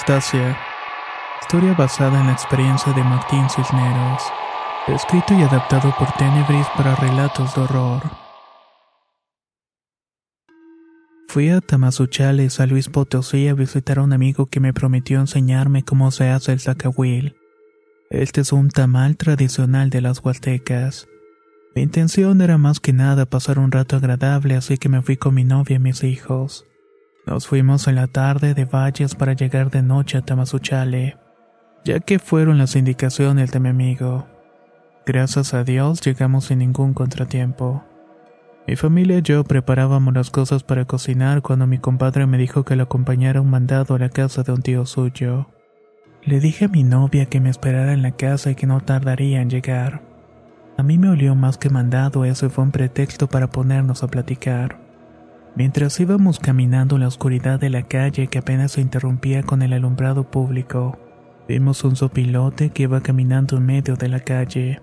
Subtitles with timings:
[0.00, 0.56] Anastasia.
[1.42, 4.22] Historia basada en la experiencia de Martín Cisneros.
[4.86, 8.02] Escrito y adaptado por Tenebris para relatos de horror.
[11.28, 15.84] Fui a Tamazunchale, San Luis Potosí, a visitar a un amigo que me prometió enseñarme
[15.84, 17.36] cómo se hace el zacahuil.
[18.08, 21.08] Este es un tamal tradicional de las huastecas.
[21.74, 25.34] Mi intención era más que nada pasar un rato agradable, así que me fui con
[25.34, 26.64] mi novia y mis hijos.
[27.30, 31.16] Nos fuimos en la tarde de Valles para llegar de noche a Tamazunchale,
[31.84, 34.26] ya que fueron las indicaciones de mi amigo.
[35.06, 37.84] Gracias a Dios llegamos sin ningún contratiempo.
[38.66, 42.74] Mi familia y yo preparábamos las cosas para cocinar cuando mi compadre me dijo que
[42.74, 45.46] lo acompañara un mandado a la casa de un tío suyo.
[46.24, 49.40] Le dije a mi novia que me esperara en la casa y que no tardaría
[49.40, 50.02] en llegar.
[50.76, 54.89] A mí me olió más que mandado eso fue un pretexto para ponernos a platicar.
[55.56, 59.72] Mientras íbamos caminando en la oscuridad de la calle que apenas se interrumpía con el
[59.72, 60.98] alumbrado público,
[61.48, 64.80] vimos un sopilote que iba caminando en medio de la calle.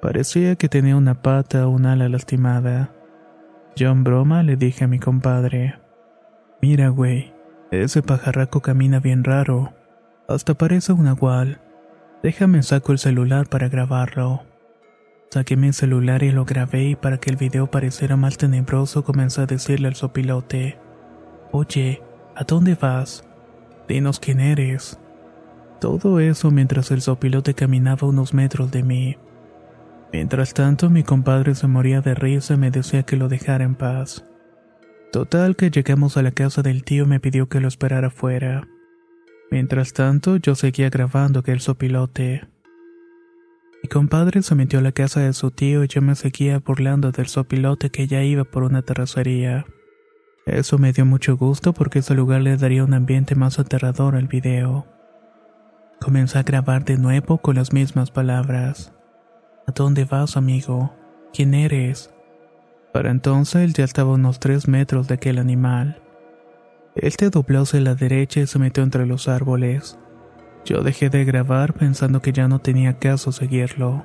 [0.00, 2.90] Parecía que tenía una pata o un ala lastimada.
[3.76, 5.74] Yo en broma le dije a mi compadre,
[6.62, 7.34] Mira, güey,
[7.70, 9.74] ese pajarraco camina bien raro.
[10.28, 11.60] Hasta parece un agual.
[12.22, 14.42] Déjame saco el celular para grabarlo.
[15.34, 19.40] Saqué mi celular y lo grabé y para que el video pareciera más tenebroso comencé
[19.40, 20.78] a decirle al sopilote,
[21.50, 22.04] Oye,
[22.36, 23.24] ¿a dónde vas?
[23.88, 24.96] Dinos quién eres.
[25.80, 29.16] Todo eso mientras el sopilote caminaba unos metros de mí.
[30.12, 33.74] Mientras tanto, mi compadre se moría de risa y me decía que lo dejara en
[33.74, 34.24] paz.
[35.10, 38.68] Total que llegamos a la casa del tío y me pidió que lo esperara afuera.
[39.50, 42.53] Mientras tanto, yo seguía grabando aquel sopilote.
[43.84, 47.12] Mi compadre se metió a la casa de su tío y yo me seguía burlando
[47.12, 49.66] del sopilote que ya iba por una terracería.
[50.46, 54.26] Eso me dio mucho gusto porque ese lugar le daría un ambiente más aterrador al
[54.26, 54.86] video.
[56.00, 58.94] Comencé a grabar de nuevo con las mismas palabras.
[59.66, 60.94] ¿A dónde vas, amigo?
[61.34, 62.10] ¿Quién eres?
[62.90, 66.00] Para entonces él ya estaba a unos tres metros de aquel animal.
[66.94, 69.98] Él se dobló hacia la derecha y se metió entre los árboles.
[70.64, 74.04] Yo dejé de grabar pensando que ya no tenía caso seguirlo.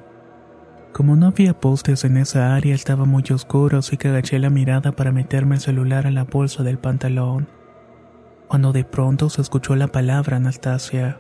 [0.92, 4.92] Como no había postes en esa área, estaba muy oscuro, así que agaché la mirada
[4.92, 7.48] para meterme el celular a la bolsa del pantalón.
[8.48, 11.18] Cuando de pronto se escuchó la palabra Anastasia.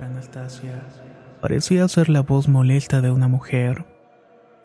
[1.41, 3.85] Parecía ser la voz molesta de una mujer.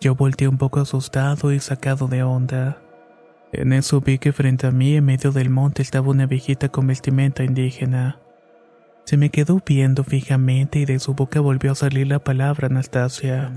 [0.01, 2.79] Yo volteé un poco asustado y sacado de onda.
[3.53, 6.89] En eso vi que frente a mí, en medio del monte, estaba una viejita con
[6.89, 8.19] vestimenta indígena.
[9.05, 13.53] Se me quedó viendo fijamente y de su boca volvió a salir la palabra Anastasia.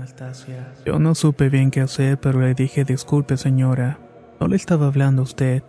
[0.84, 3.98] Yo no supe bien qué hacer, pero le dije disculpe señora.
[4.40, 5.62] No le estaba hablando a usted,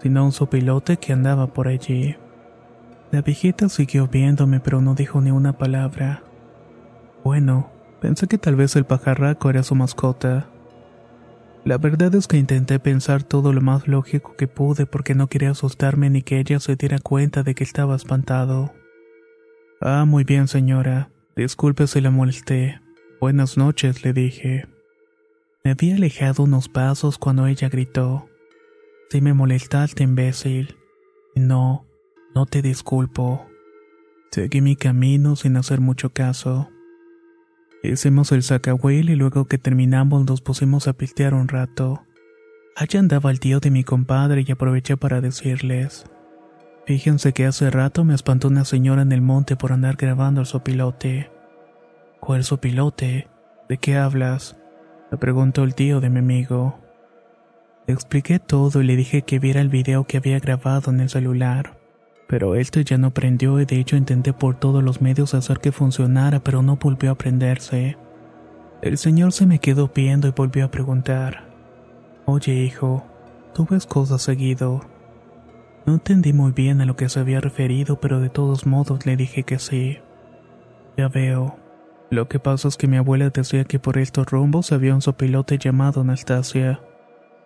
[0.00, 2.16] sino a un sopilote que andaba por allí.
[3.10, 6.22] La viejita siguió viéndome, pero no dijo ni una palabra.
[7.24, 7.70] Bueno,
[8.00, 10.46] pensé que tal vez el pajarraco era su mascota.
[11.64, 15.50] La verdad es que intenté pensar todo lo más lógico que pude porque no quería
[15.50, 18.72] asustarme ni que ella se diera cuenta de que estaba espantado.
[19.80, 21.10] Ah, muy bien, señora.
[21.36, 22.80] Disculpe si la molesté.
[23.20, 24.66] Buenas noches, le dije.
[25.64, 28.28] Me había alejado unos pasos cuando ella gritó.
[29.10, 30.76] Si me molestaste, imbécil.
[31.34, 31.86] No,
[32.34, 33.46] no te disculpo.
[34.30, 36.70] Seguí mi camino sin hacer mucho caso.
[37.82, 42.02] Hicimos el sacahuil y luego que terminamos nos pusimos a pistear un rato.
[42.74, 46.06] Allá andaba el tío de mi compadre y aproveché para decirles.
[46.86, 50.46] Fíjense que hace rato me espantó una señora en el monte por andar grabando el
[50.46, 51.32] sopilote.
[52.20, 53.26] ¿Cuál sopilote?
[53.68, 54.56] ¿De qué hablas?
[55.10, 56.78] Le preguntó el tío de mi amigo.
[57.88, 61.08] Le expliqué todo y le dije que viera el video que había grabado en el
[61.08, 61.76] celular.
[62.28, 65.72] Pero este ya no prendió y de hecho intenté por todos los medios hacer que
[65.72, 67.96] funcionara, pero no volvió a prenderse.
[68.80, 71.48] El señor se me quedó viendo y volvió a preguntar.
[72.26, 73.04] Oye, hijo,
[73.54, 74.82] ¿tú ves cosas seguido?
[75.86, 79.16] No entendí muy bien a lo que se había referido, pero de todos modos le
[79.16, 79.98] dije que sí.
[80.96, 81.56] Ya veo.
[82.10, 85.58] Lo que pasa es que mi abuela decía que por estos rumbos había un sopilote
[85.58, 86.80] llamado Anastasia,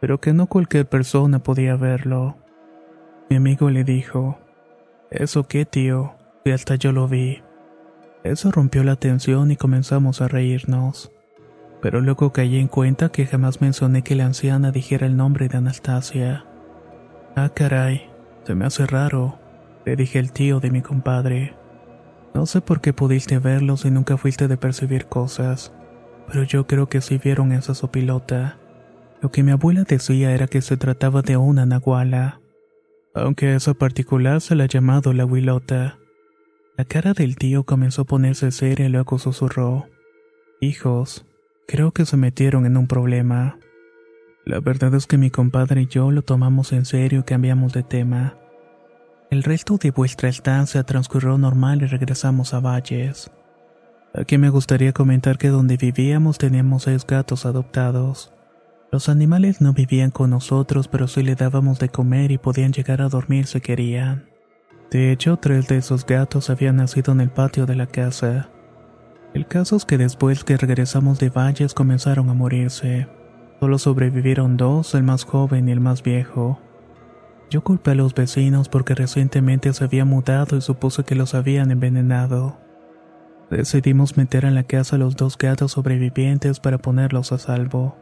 [0.01, 2.37] pero que no cualquier persona podía verlo.
[3.29, 4.39] Mi amigo le dijo,
[5.11, 6.15] ¿Eso qué, tío?
[6.45, 7.43] Y hasta yo lo vi.
[8.23, 11.13] Eso rompió la tensión y comenzamos a reírnos.
[11.83, 15.59] Pero luego caí en cuenta que jamás mencioné que la anciana dijera el nombre de
[15.59, 16.45] Anastasia.
[17.35, 18.10] Ah, caray,
[18.45, 19.39] se me hace raro,
[19.85, 21.55] le dije el tío de mi compadre.
[22.35, 25.73] No sé por qué pudiste verlos y nunca fuiste de percibir cosas,
[26.27, 28.59] pero yo creo que sí vieron esa sopilota.
[29.21, 32.41] Lo que mi abuela decía era que se trataba de una nahuala,
[33.15, 35.99] aunque esa particular se la ha llamado la huilota.
[36.77, 39.87] La cara del tío comenzó a ponerse seria y luego susurró.
[40.61, 41.27] Hijos,
[41.67, 43.59] creo que se metieron en un problema.
[44.51, 47.85] La verdad es que mi compadre y yo lo tomamos en serio y cambiamos de
[47.85, 48.35] tema.
[49.31, 53.31] El resto de vuestra estancia transcurrió normal y regresamos a Valles.
[54.13, 58.33] Aquí me gustaría comentar que donde vivíamos teníamos seis gatos adoptados.
[58.91, 63.03] Los animales no vivían con nosotros, pero sí le dábamos de comer y podían llegar
[63.03, 64.31] a dormir si querían.
[64.91, 68.51] De hecho, tres de esos gatos habían nacido en el patio de la casa.
[69.33, 73.20] El caso es que después que regresamos de Valles comenzaron a morirse.
[73.61, 76.59] Solo sobrevivieron dos, el más joven y el más viejo.
[77.51, 81.71] Yo culpé a los vecinos porque recientemente se había mudado y supuse que los habían
[81.71, 82.57] envenenado.
[83.51, 87.97] Decidimos meter en la casa a los dos gatos sobrevivientes para ponerlos a salvo.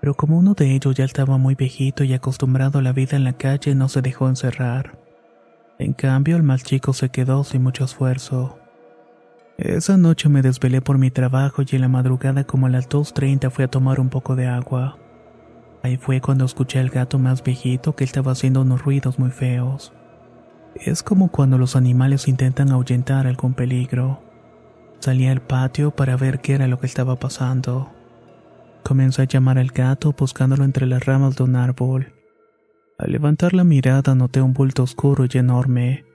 [0.00, 3.24] Pero como uno de ellos ya estaba muy viejito y acostumbrado a la vida en
[3.24, 4.98] la calle, no se dejó encerrar.
[5.78, 8.58] En cambio, el más chico se quedó sin mucho esfuerzo.
[9.58, 13.50] Esa noche me desvelé por mi trabajo y en la madrugada como a las 2.30
[13.50, 14.98] fui a tomar un poco de agua.
[15.82, 19.94] Ahí fue cuando escuché al gato más viejito que estaba haciendo unos ruidos muy feos.
[20.74, 24.22] Es como cuando los animales intentan ahuyentar algún peligro.
[24.98, 27.90] Salí al patio para ver qué era lo que estaba pasando.
[28.82, 32.12] Comencé a llamar al gato buscándolo entre las ramas de un árbol.
[32.98, 36.05] Al levantar la mirada noté un bulto oscuro y enorme.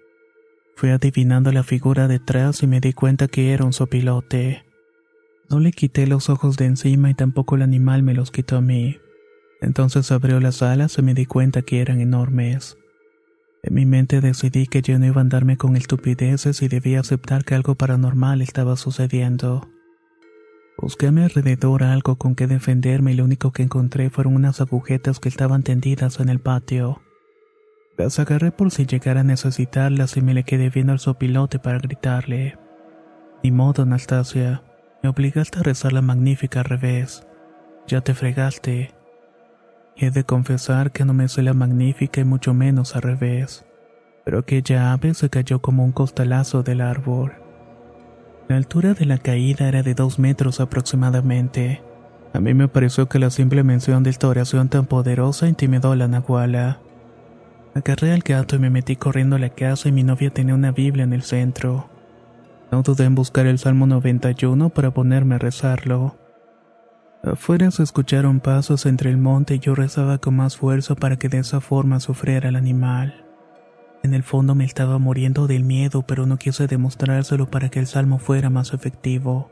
[0.75, 4.65] Fui adivinando la figura detrás y me di cuenta que era un sopilote.
[5.49, 8.61] No le quité los ojos de encima y tampoco el animal me los quitó a
[8.61, 8.97] mí.
[9.61, 12.77] Entonces abrió las alas y me di cuenta que eran enormes.
[13.63, 17.45] En mi mente decidí que yo no iba a andarme con estupideces y debía aceptar
[17.45, 19.69] que algo paranormal estaba sucediendo.
[20.77, 24.61] Busqué a mi alrededor algo con que defenderme y lo único que encontré fueron unas
[24.61, 27.01] agujetas que estaban tendidas en el patio.
[27.97, 31.79] Las agarré por si llegara a necesitarlas y me le quedé viendo al sopilote para
[31.79, 32.57] gritarle.
[33.43, 34.63] Ni modo, Anastasia.
[35.03, 37.25] Me obligaste a rezar la magnífica al revés.
[37.87, 38.91] Ya te fregaste.
[39.97, 43.65] He de confesar que no me sé la magnífica y mucho menos al revés,
[44.23, 47.33] pero aquella ave se cayó como un costalazo del árbol.
[48.47, 51.81] La altura de la caída era de dos metros aproximadamente.
[52.33, 55.95] A mí me pareció que la simple mención de esta oración tan poderosa intimidó a
[55.95, 56.79] la nahuala.
[57.73, 60.71] Agarré al gato y me metí corriendo a la casa y mi novia tenía una
[60.71, 61.89] Biblia en el centro.
[62.69, 66.17] No dudé en buscar el Salmo 91 para ponerme a rezarlo.
[67.23, 71.29] Afuera se escucharon pasos entre el monte y yo rezaba con más fuerza para que
[71.29, 73.25] de esa forma sufriera el animal.
[74.03, 77.87] En el fondo me estaba muriendo del miedo, pero no quise demostrárselo para que el
[77.87, 79.51] salmo fuera más efectivo.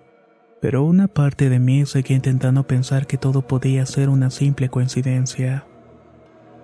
[0.59, 5.65] Pero una parte de mí seguía intentando pensar que todo podía ser una simple coincidencia.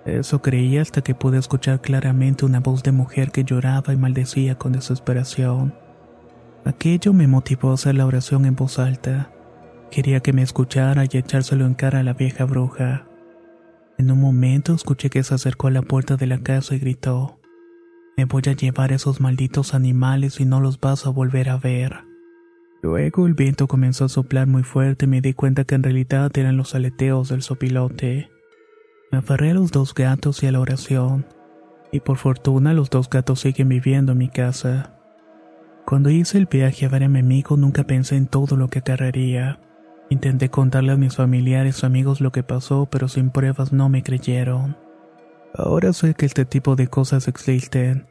[0.06, 4.56] Eso creía hasta que pude escuchar claramente una voz de mujer que lloraba y maldecía
[4.56, 5.74] con desesperación.
[6.64, 9.32] Aquello me motivó a hacer la oración en voz alta.
[9.90, 13.08] Quería que me escuchara y echárselo en cara a la vieja bruja.
[13.98, 17.40] En un momento escuché que se acercó a la puerta de la casa y gritó,
[18.16, 21.56] Me voy a llevar a esos malditos animales y no los vas a volver a
[21.56, 21.96] ver.
[22.80, 26.30] Luego el viento comenzó a soplar muy fuerte y me di cuenta que en realidad
[26.36, 28.30] eran los aleteos del sopilote.
[29.10, 31.26] Me aferré a los dos gatos y a la oración,
[31.92, 34.92] y por fortuna los dos gatos siguen viviendo en mi casa.
[35.86, 38.80] Cuando hice el viaje a ver a mi amigo nunca pensé en todo lo que
[38.80, 39.60] acarrearía.
[40.10, 44.02] Intenté contarle a mis familiares o amigos lo que pasó, pero sin pruebas no me
[44.02, 44.76] creyeron.
[45.54, 48.06] Ahora sé que este tipo de cosas existen,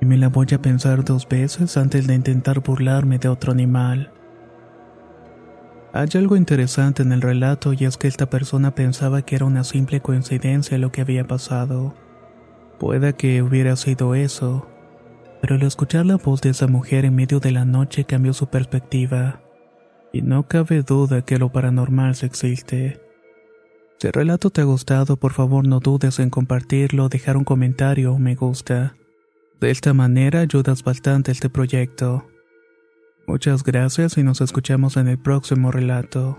[0.00, 4.10] y me la voy a pensar dos veces antes de intentar burlarme de otro animal.
[5.96, 9.62] Hay algo interesante en el relato y es que esta persona pensaba que era una
[9.62, 11.94] simple coincidencia lo que había pasado.
[12.80, 14.66] Puede que hubiera sido eso,
[15.40, 18.48] pero al escuchar la voz de esa mujer en medio de la noche cambió su
[18.48, 19.40] perspectiva.
[20.12, 23.00] Y no cabe duda que lo paranormal existe.
[24.00, 28.14] Si el relato te ha gustado, por favor no dudes en compartirlo, dejar un comentario
[28.14, 28.96] o me gusta.
[29.60, 32.26] De esta manera ayudas bastante a este proyecto.
[33.26, 36.38] Muchas gracias y nos escuchamos en el próximo relato.